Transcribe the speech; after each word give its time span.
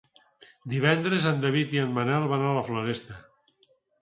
Divendres 0.71 1.27
en 1.33 1.43
David 1.43 1.75
i 1.77 1.83
en 1.83 1.93
Manel 1.99 2.27
van 2.33 2.47
a 2.49 2.55
la 2.57 2.65
Floresta. 2.71 3.21